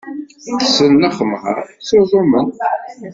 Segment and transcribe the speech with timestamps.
[0.59, 2.47] Tessen lexmeṛ, ttuẓumen.